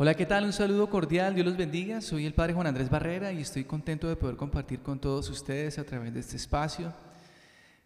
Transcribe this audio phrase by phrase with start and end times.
[0.00, 0.44] Hola, ¿qué tal?
[0.44, 2.00] Un saludo cordial, Dios los bendiga.
[2.00, 5.76] Soy el Padre Juan Andrés Barrera y estoy contento de poder compartir con todos ustedes
[5.76, 6.94] a través de este espacio.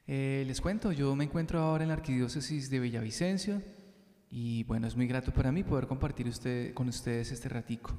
[0.06, 3.62] Eh, les cuento, yo me encuentro ahora en la Arquidiócesis de Villavicencio
[4.30, 7.94] y bueno, es muy grato para mí poder compartir usted, con ustedes este ratico.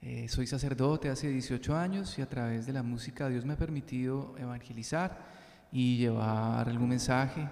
[0.00, 3.58] Eh, soy sacerdote hace 18 años y a través de la música Dios me ha
[3.58, 5.18] permitido evangelizar
[5.72, 7.48] y llevar algún mensaje,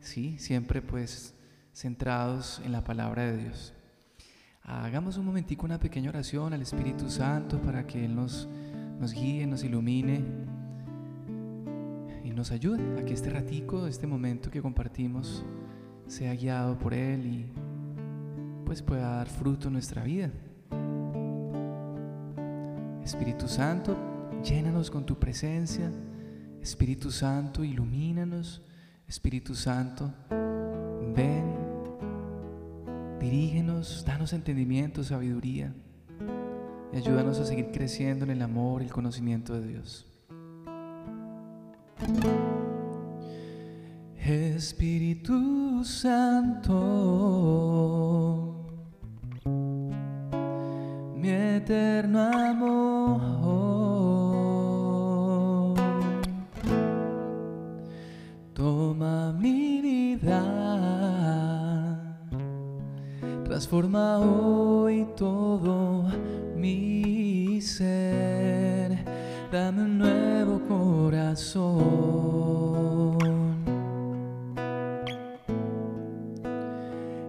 [0.00, 1.32] sí, siempre pues
[1.72, 3.72] centrados en la palabra de Dios.
[4.62, 8.48] Hagamos un momentico una pequeña oración al Espíritu Santo para que Él nos,
[8.98, 10.22] nos guíe, nos ilumine
[12.22, 15.44] y nos ayude a que este ratico, este momento que compartimos,
[16.06, 17.52] sea guiado por Él y
[18.64, 20.30] pues pueda dar fruto en nuestra vida.
[23.02, 23.96] Espíritu Santo,
[24.44, 25.90] llénanos con tu presencia.
[26.62, 28.62] Espíritu Santo, ilumínanos.
[29.08, 30.12] Espíritu Santo,
[31.16, 31.59] ven
[33.30, 35.72] Dirígenos, danos entendimiento, sabiduría
[36.92, 40.04] y ayúdanos a seguir creciendo en el amor y el conocimiento de Dios.
[44.16, 46.74] Espíritu Santo,
[51.14, 54.19] mi eterno amor,
[63.60, 66.04] Transforma hoy todo
[66.56, 69.04] mi ser.
[69.52, 71.68] Dame un nuevo corazón.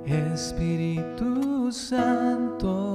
[0.06, 2.91] Espíritu Santo,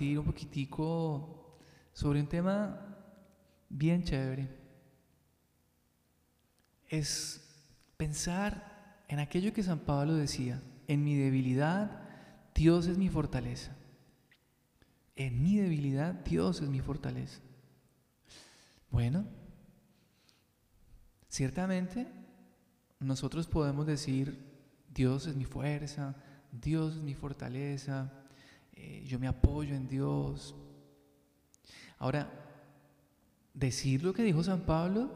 [0.00, 1.58] un poquitico
[1.92, 2.96] sobre un tema
[3.68, 4.48] bien chévere.
[6.86, 7.44] Es
[7.96, 12.02] pensar en aquello que San Pablo decía, en mi debilidad
[12.54, 13.76] Dios es mi fortaleza.
[15.16, 17.40] En mi debilidad Dios es mi fortaleza.
[18.90, 19.26] Bueno,
[21.28, 22.06] ciertamente
[23.00, 24.46] nosotros podemos decir,
[24.94, 26.16] Dios es mi fuerza,
[26.52, 28.12] Dios es mi fortaleza,
[28.78, 30.54] eh, yo me apoyo en Dios.
[31.98, 32.30] Ahora,
[33.52, 35.10] decir lo que dijo San Pablo,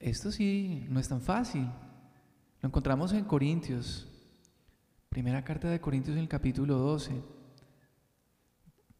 [0.00, 1.68] esto sí no es tan fácil.
[2.60, 4.08] Lo encontramos en Corintios,
[5.08, 7.22] primera carta de Corintios en el capítulo 12.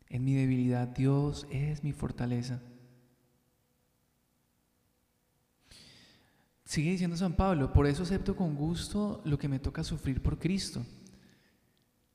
[0.09, 2.63] En mi debilidad Dios es mi fortaleza.
[6.65, 10.39] Sigue diciendo San Pablo, por eso acepto con gusto lo que me toca sufrir por
[10.39, 10.85] Cristo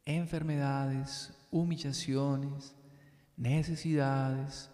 [0.05, 2.75] enfermedades, humillaciones,
[3.37, 4.69] necesidades,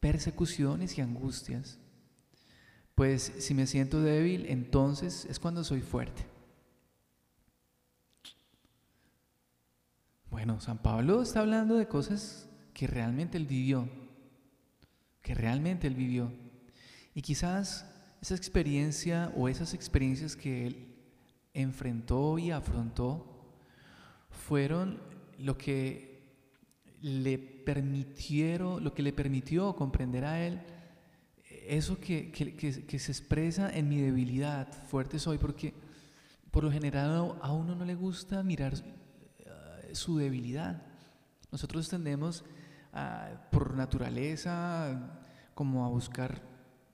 [0.00, 1.78] persecuciones y angustias.
[2.94, 6.26] Pues si me siento débil, entonces es cuando soy fuerte.
[10.30, 13.88] Bueno, San Pablo está hablando de cosas que realmente él vivió,
[15.22, 16.32] que realmente él vivió.
[17.14, 17.86] Y quizás
[18.22, 20.96] esa experiencia o esas experiencias que él
[21.52, 23.39] enfrentó y afrontó
[24.30, 25.00] fueron
[25.38, 26.22] lo que
[27.02, 30.60] le permitieron, lo que le permitió comprender a él
[31.70, 32.32] eso que,
[32.98, 35.72] se expresa en mi debilidad, fuerte soy, porque
[36.50, 40.82] por lo general a uno no le gusta mirar eh, su debilidad.
[41.52, 42.44] Nosotros tendemos
[43.52, 45.20] por naturaleza
[45.54, 46.42] como a buscar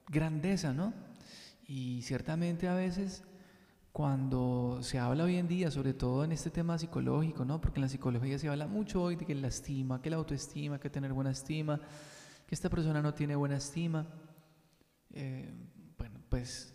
[0.09, 0.93] grandeza, ¿no?
[1.67, 3.25] Y ciertamente a veces
[3.97, 7.63] cuando se habla hoy en día, sobre todo en este tema psicológico, ¿no?
[7.63, 10.79] Porque en la psicología se habla mucho hoy de que la estima, que la autoestima,
[10.79, 11.81] que tener buena estima,
[12.47, 14.07] que esta persona no tiene buena estima.
[15.15, 15.51] Eh,
[15.97, 16.75] bueno, pues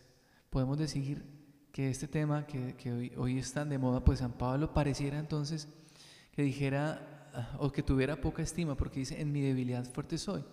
[0.49, 1.23] podemos decir
[1.71, 5.19] que este tema que, que hoy, hoy es tan de moda, pues San Pablo pareciera
[5.19, 5.67] entonces
[6.31, 10.43] que dijera ah, o que tuviera poca estima, porque dice, en mi debilidad fuerte soy.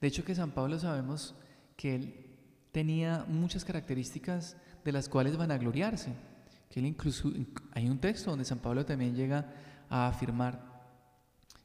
[0.00, 1.34] De hecho que San Pablo sabemos
[1.74, 2.28] que él
[2.70, 6.12] tenía muchas características de las cuales van a gloriarse.
[6.70, 7.32] que él incluso,
[7.72, 9.52] hay un texto donde San Pablo también llega
[9.88, 10.68] a afirmar,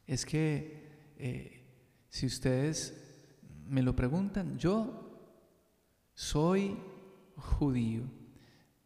[0.07, 1.63] es que eh,
[2.09, 2.93] si ustedes
[3.67, 5.19] me lo preguntan, yo
[6.13, 6.77] soy
[7.35, 8.03] judío,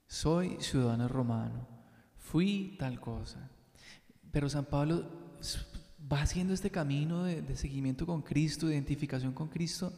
[0.08, 1.68] soy ciudadano romano,
[2.16, 3.50] fui tal cosa,
[4.32, 5.08] pero San Pablo
[6.12, 9.94] va haciendo este camino de, de seguimiento con Cristo, de identificación con Cristo,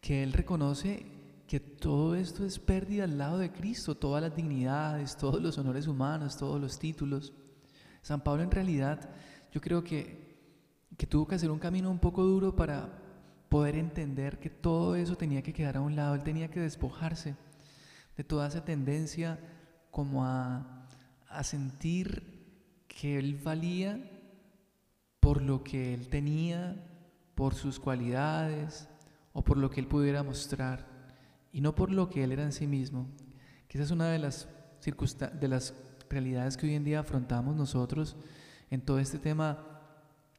[0.00, 1.21] que él reconoce
[1.52, 5.86] que todo esto es pérdida al lado de Cristo, todas las dignidades, todos los honores
[5.86, 7.34] humanos, todos los títulos.
[8.00, 9.10] San Pablo en realidad
[9.52, 10.34] yo creo que,
[10.96, 12.88] que tuvo que hacer un camino un poco duro para
[13.50, 17.36] poder entender que todo eso tenía que quedar a un lado, él tenía que despojarse
[18.16, 19.38] de toda esa tendencia
[19.90, 20.88] como a,
[21.28, 24.00] a sentir que él valía
[25.20, 26.82] por lo que él tenía,
[27.34, 28.88] por sus cualidades
[29.34, 30.91] o por lo que él pudiera mostrar
[31.52, 33.08] y no por lo que él era en sí mismo.
[33.68, 34.48] Es una de las,
[35.40, 35.74] de las
[36.10, 38.16] realidades que hoy en día afrontamos nosotros
[38.70, 39.64] en todo este tema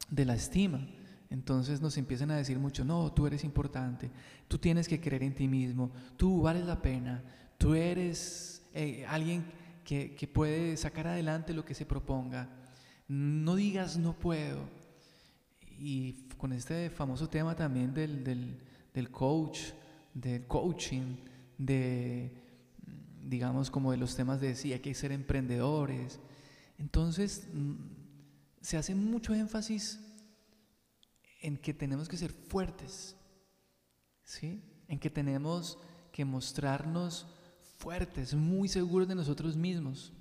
[0.10, 0.88] de la estima.
[1.30, 4.12] Entonces nos empiezan a decir mucho, no, tú eres importante,
[4.48, 7.24] tú tienes que creer en ti mismo, tú vales la pena,
[7.58, 9.44] tú eres eh, alguien
[9.84, 12.50] que, que, puede sacar adelante lo que se proponga.
[13.08, 14.70] No digas no puedo.
[15.80, 18.60] Y con este famoso tema también del, del,
[18.94, 19.60] del coach,
[20.14, 21.18] del coaching,
[21.58, 22.32] de,
[23.24, 26.20] digamos, como de los temas de si hay que ser emprendedores.
[26.78, 27.74] Entonces, mm,
[28.62, 30.00] se hace mucho énfasis
[31.42, 33.16] en que tenemos que ser fuertes,
[34.24, 34.64] ¿sí?
[34.88, 35.78] En que tenemos
[36.12, 37.28] que mostrarnos
[37.78, 40.14] fuertes, muy seguros de nosotros mismos.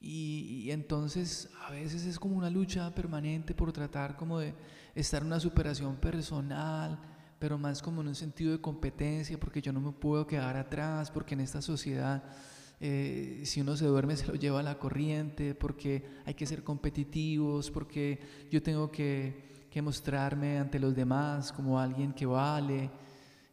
[0.00, 4.52] Y, y, entonces a veces es como una lucha permanente por tratar como de
[4.96, 6.98] estar en una superación personal,
[7.42, 11.10] pero más como en un sentido de competencia, porque yo no me puedo quedar atrás,
[11.10, 12.22] porque en esta sociedad
[12.78, 16.62] eh, si uno se duerme se lo lleva a la corriente, porque hay que ser
[16.62, 22.92] competitivos, porque yo tengo que, que mostrarme ante los demás como alguien que vale,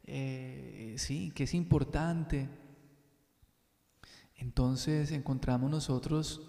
[0.04, 2.48] eh, sí, que es importante.
[4.36, 6.48] Entonces encontramos nosotros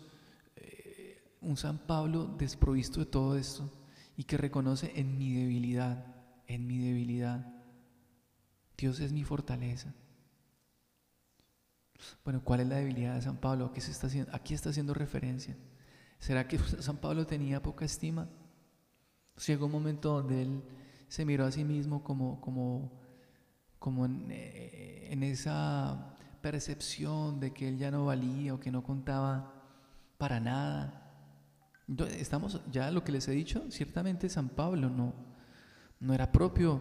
[0.56, 3.72] eh, un San Pablo desprovisto de todo esto
[4.14, 6.19] y que reconoce en mi debilidad
[6.50, 7.46] en mi debilidad.
[8.76, 9.94] Dios es mi fortaleza.
[12.24, 13.66] Bueno, ¿cuál es la debilidad de San Pablo?
[13.66, 15.56] Aquí, se está haciendo, aquí está haciendo referencia.
[16.18, 18.28] ¿Será que San Pablo tenía poca estima?
[19.46, 20.62] Llegó un momento donde él
[21.06, 23.00] se miró a sí mismo como, como,
[23.78, 28.82] como en, eh, en esa percepción de que él ya no valía o que no
[28.82, 29.54] contaba
[30.18, 31.12] para nada.
[32.18, 35.29] Estamos, ya lo que les he dicho, ciertamente San Pablo no,
[36.00, 36.80] no era propio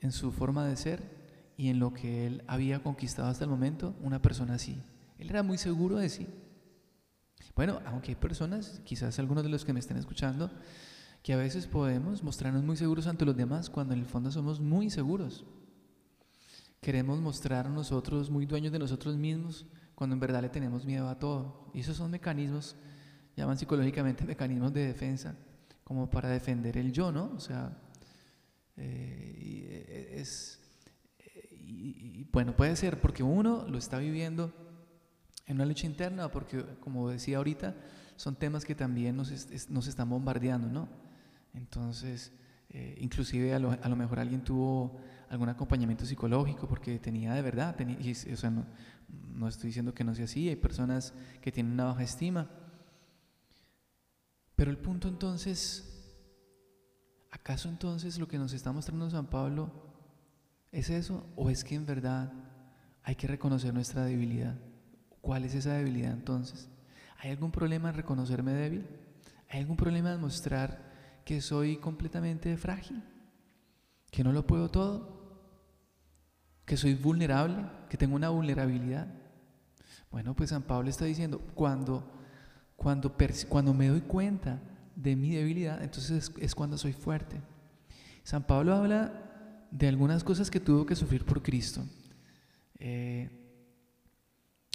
[0.00, 1.22] en su forma de ser
[1.56, 4.82] y en lo que él había conquistado hasta el momento una persona así.
[5.18, 6.26] Él era muy seguro de sí.
[7.54, 10.50] Bueno, aunque hay personas, quizás algunos de los que me estén escuchando,
[11.22, 14.60] que a veces podemos mostrarnos muy seguros ante los demás cuando en el fondo somos
[14.60, 15.44] muy seguros.
[16.80, 21.18] Queremos mostrar nosotros muy dueños de nosotros mismos cuando en verdad le tenemos miedo a
[21.18, 21.70] todo.
[21.74, 22.74] Y esos son mecanismos,
[23.36, 25.36] llaman psicológicamente mecanismos de defensa,
[25.84, 27.30] como para defender el yo, ¿no?
[27.36, 27.78] O sea,
[28.76, 30.60] eh, eh, es,
[31.18, 34.52] eh, y, bueno, puede ser porque uno lo está viviendo
[35.46, 37.76] en una lucha interna, porque como decía ahorita,
[38.16, 39.30] son temas que también nos,
[39.68, 40.88] nos están bombardeando, ¿no?
[41.54, 42.32] Entonces,
[42.98, 44.98] inclusive a lo, a lo, mejor alguien tuvo
[45.28, 47.98] algún acompañamiento psicológico porque tenía de verdad, tenía,
[48.32, 48.64] o sea, no,
[49.34, 51.12] no estoy diciendo que no sea así, hay personas
[51.42, 52.48] que tienen una baja estima,
[54.54, 55.91] pero el punto entonces
[57.32, 59.72] ¿Acaso entonces lo que nos está mostrando San Pablo
[60.70, 61.26] es eso?
[61.34, 62.30] ¿O es que en verdad
[63.02, 64.54] hay que reconocer nuestra debilidad?
[65.22, 66.68] ¿Cuál es esa debilidad entonces?
[67.18, 68.86] ¿Hay algún problema en reconocerme débil?
[69.48, 70.92] ¿Hay algún problema en mostrar
[71.24, 73.02] que soy completamente frágil?
[74.10, 75.40] ¿Que no lo puedo todo?
[76.66, 77.64] ¿Que soy vulnerable?
[77.88, 79.08] ¿Que tengo una vulnerabilidad?
[80.10, 82.04] Bueno, pues San Pablo está diciendo, cuando,
[82.76, 83.16] cuando,
[83.48, 84.60] cuando me doy cuenta
[84.96, 87.40] de mi debilidad, entonces es, cuando soy fuerte.
[88.24, 91.82] San Pablo habla de algunas cosas que tuvo que sufrir por Cristo.
[92.78, 93.30] Eh,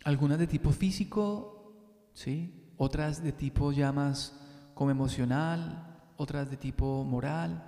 [0.03, 2.73] algunas de tipo físico, ¿sí?
[2.77, 4.33] otras de tipo ya más
[4.73, 7.63] como emocional, otras de tipo moral.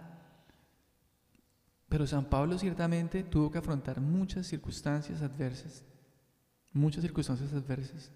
[1.87, 5.83] Pero San Pablo ciertamente tuvo que afrontar muchas circunstancias adversas,
[6.71, 8.11] muchas circunstancias adversas.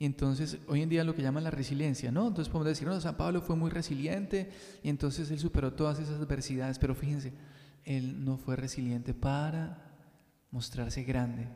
[0.00, 2.28] Y entonces, hoy en día lo que llaman la resiliencia, ¿no?
[2.28, 4.50] Entonces podemos decir, no, San Pablo fue muy resiliente
[4.82, 7.34] y entonces él superó todas esas adversidades, pero fíjense,
[7.84, 9.92] él no fue resiliente para
[10.50, 11.48] mostrarse grande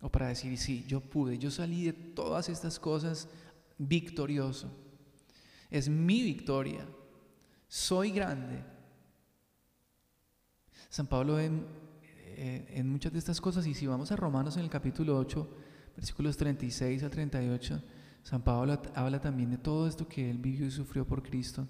[0.00, 3.28] o para decir, sí, yo pude, yo salí de todas estas cosas
[3.78, 4.68] victorioso.
[5.70, 6.84] Es mi victoria.
[7.68, 8.60] Soy grande.
[10.88, 11.64] San Pablo en,
[12.02, 15.48] eh, muchas de estas cosas, y si vamos a Romanos en el capítulo 8,
[15.96, 17.82] versículos 36 al 38,
[18.22, 21.68] San Pablo habla también de todo esto que él vivió y sufrió por Cristo.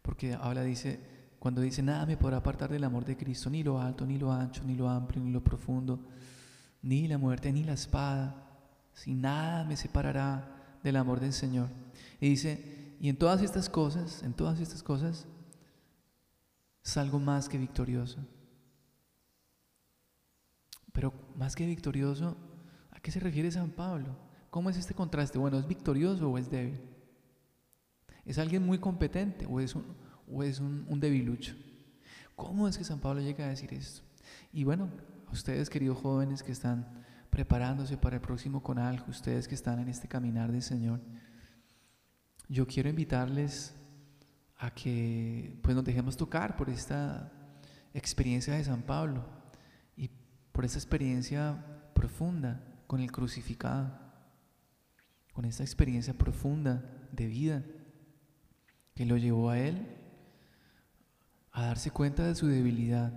[0.00, 1.00] Porque habla, dice,
[1.38, 4.32] cuando dice, nada me podrá apartar del amor de Cristo, ni lo alto, ni lo
[4.32, 6.08] ancho, ni lo amplio, ni lo profundo,
[6.82, 8.48] ni la muerte, ni la espada,
[8.94, 11.68] si nada me separará del amor del Señor.
[12.20, 15.26] Y dice, y en todas estas cosas, en todas estas cosas,
[16.82, 18.18] salgo más que victorioso.
[20.92, 22.51] Pero más que victorioso, ¿a
[23.02, 24.16] qué se refiere San Pablo?
[24.48, 25.38] ¿Cómo es este contraste?
[25.38, 26.80] Bueno, ¿es victorioso o es débil?
[28.24, 29.84] ¿Es alguien muy competente o es un,
[30.30, 31.54] o es un, debilucho?
[32.36, 34.02] ¿Cómo es que San Pablo llega a decir esto?
[34.52, 34.88] Y bueno,
[35.26, 39.88] a ustedes queridos jóvenes que están preparándose para el próximo conaljo, ustedes que están en
[39.88, 41.00] este caminar del Señor,
[42.48, 43.74] yo quiero invitarles
[44.58, 47.32] a que pues nos dejemos tocar por esta
[47.94, 49.24] experiencia de San Pablo
[49.96, 50.10] y
[50.52, 53.90] por esta experiencia profunda con el crucificado
[55.32, 57.64] con esta experiencia profunda de vida
[58.94, 59.96] que lo llevó a él
[61.52, 63.10] a darse cuenta de su debilidad.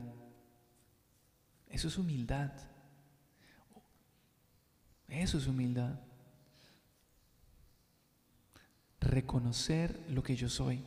[1.67, 2.53] Eso es humildad.
[5.09, 5.99] Eso es humildad.
[9.01, 10.85] Reconocer lo que yo soy.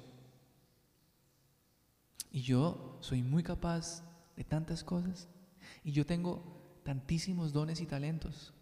[2.30, 4.02] Y yo soy muy capaz
[4.35, 5.28] de tantas cosas.
[5.85, 8.54] Y yo tengo tantísimos dones y talentos.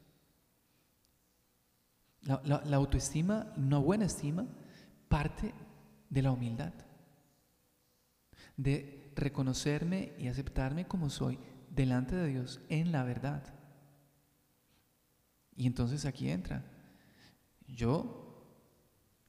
[2.27, 4.47] La, autoestima, una buena estima,
[5.09, 5.55] parte
[6.11, 6.73] de la humildad,
[8.57, 11.39] de reconocerme y aceptarme como soy
[11.71, 13.43] delante de Dios en la verdad.
[15.57, 16.65] Y entonces aquí entra,
[17.69, 18.27] yo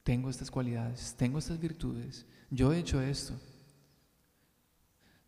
[0.02, 3.34] tengo estas cualidades, tengo estas virtudes, yo he hecho esto,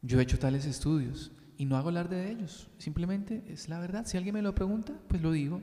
[0.02, 4.06] yo he hecho tales estudios y no hago hablar de ellos, simplemente es la verdad.
[4.06, 5.60] Si alguien me lo pregunta, pues lo digo.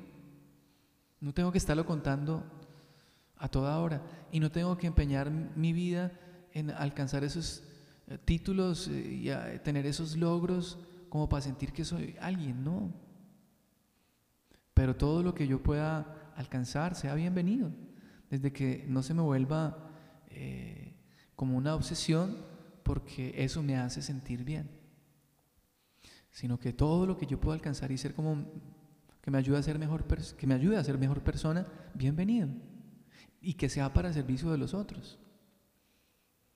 [1.20, 2.44] No tengo que estarlo contando
[3.38, 6.12] a toda hora y no tengo que empeñar mi vida
[6.54, 7.64] en alcanzar esos
[8.08, 10.78] eh, títulos eh, y tener esos logros
[11.10, 12.92] como para sentir que soy alguien, no.
[14.74, 17.72] Pero todo lo que yo pueda alcanzar sea bienvenido,
[18.30, 19.90] desde que no se me vuelva
[20.30, 20.96] eh,
[21.36, 22.38] como una obsesión,
[22.84, 24.70] porque eso me hace sentir bien,
[26.32, 28.46] sino que todo lo que yo pueda alcanzar y ser como
[29.28, 32.48] que me ayude a ser mejor, que me ayude a ser mejor persona, bienvenido.
[33.42, 35.20] Y que sea para servicio de los otros.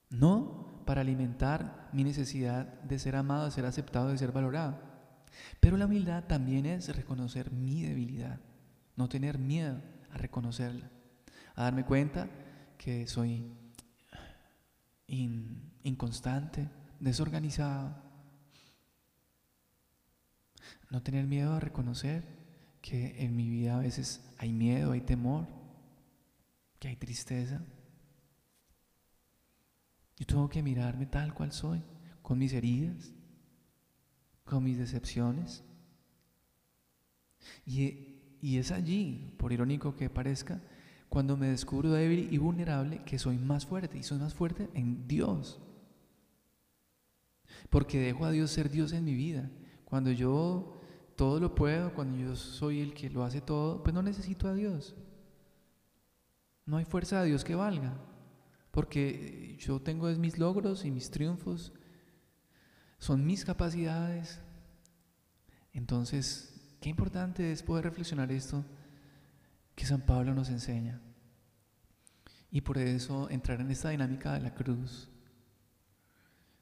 [0.09, 4.79] No para alimentar mi necesidad de ser amado, de ser aceptado, de ser valorado.
[5.59, 8.39] Pero la humildad también es reconocer mi debilidad,
[8.95, 10.89] no tener miedo a reconocerla,
[11.55, 12.29] a darme cuenta
[12.77, 13.51] que soy
[15.07, 16.69] inconstante,
[17.01, 18.01] desorganizado.
[20.89, 22.39] No tener miedo a reconocer
[22.81, 25.47] que en mi vida a veces hay miedo, hay temor,
[26.79, 27.61] que hay tristeza.
[30.17, 31.81] Yo tengo que mirarme tal cual soy,
[32.21, 33.13] con mis heridas,
[34.43, 35.63] con mis decepciones.
[37.65, 40.59] Y, es allí, por irónico que parezca,
[41.09, 43.97] cuando me descubro débil y vulnerable, que soy más fuerte.
[43.97, 45.61] Y soy más fuerte en Dios.
[47.69, 49.49] Porque dejo a Dios ser Dios en mi vida.
[49.85, 50.80] Cuando yo
[51.21, 54.55] todo lo puedo, cuando yo soy el que lo hace todo, pues no necesito a
[54.55, 54.95] Dios.
[56.65, 57.93] No hay fuerza de Dios que valga,
[58.71, 61.73] porque yo tengo mis logros y mis triunfos,
[62.97, 64.39] son mis capacidades.
[65.73, 68.65] Entonces, qué importante es poder reflexionar esto
[69.75, 70.99] que San Pablo nos enseña.
[72.49, 75.07] Y por eso entrar en esta dinámica de la cruz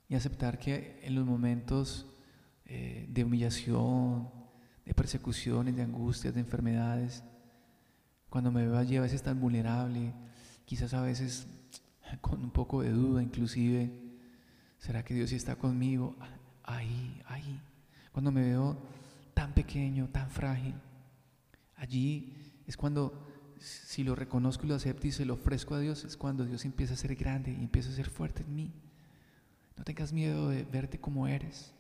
[0.10, 2.08] y aceptar que en los momentos
[2.66, 4.39] eh, de humillación,
[4.90, 7.24] de persecuciones, de angustias, de enfermedades.
[8.28, 10.14] Cuando me veo allí a veces tan vulnerable,
[10.66, 11.46] quizás a veces
[12.22, 13.92] con un poco de duda inclusive,
[14.80, 16.16] ¿será que Dios sí está conmigo?
[16.64, 17.62] Ahí, ahí.
[18.12, 18.78] Cuando me veo
[19.36, 20.74] tan pequeño, tan frágil,
[21.76, 22.34] allí
[22.66, 23.28] es cuando,
[23.60, 26.66] si lo reconozco y lo acepto y se lo ofrezco a Dios, es cuando Dios
[26.66, 28.74] empieza a ser grande y empieza a ser fuerte en mí.
[29.78, 31.76] No tengas miedo de verte como eres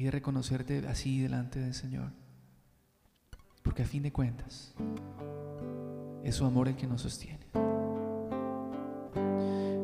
[0.00, 2.10] y reconocerte así delante del Señor.
[3.62, 4.74] Porque a fin de cuentas,
[6.24, 7.46] es su amor el que nos sostiene.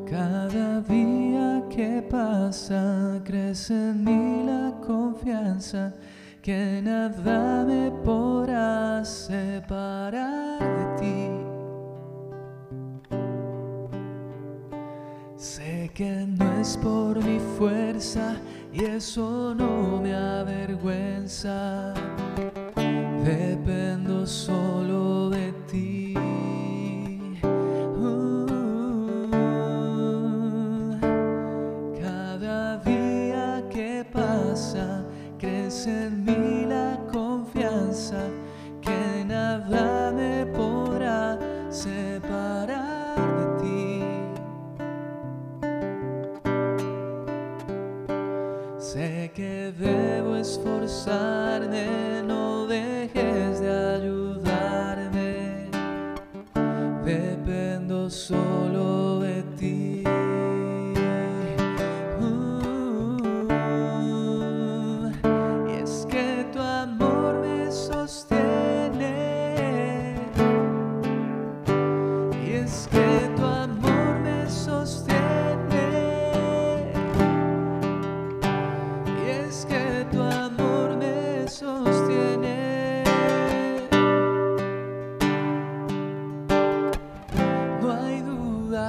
[0.08, 5.92] Cada día que pasa crece en mí la confianza
[6.40, 11.28] que nada me podrá separar de ti.
[15.36, 18.40] Sé que no es por mi fuerza,
[18.78, 21.94] y eso no me avergüenza.
[23.24, 25.45] Dependo solo de
[50.56, 52.05] esforzarme.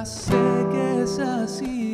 [0.08, 1.87] sé que es así.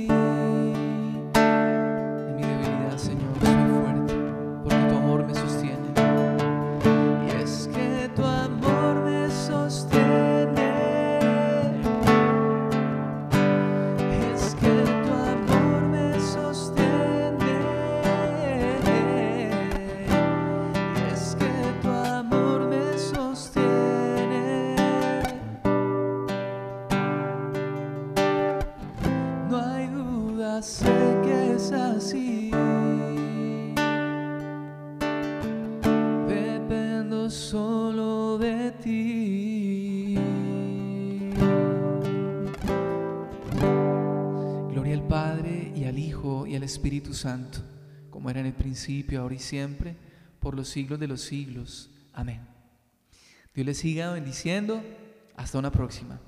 [46.75, 47.59] Espíritu Santo,
[48.11, 49.97] como era en el principio, ahora y siempre,
[50.41, 51.91] por los siglos de los siglos.
[52.13, 52.41] Amén.
[53.55, 54.83] Dios les siga bendiciendo.
[55.37, 56.21] Hasta una próxima.